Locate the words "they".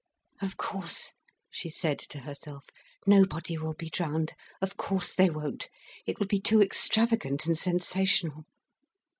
5.13-5.29